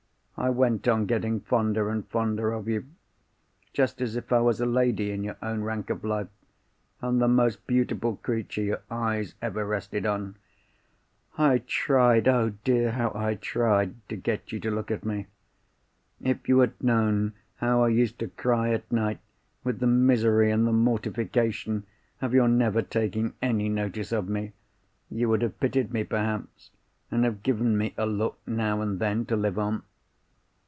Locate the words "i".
0.37-0.49, 4.33-4.39, 11.37-11.59, 13.13-13.35, 17.83-17.89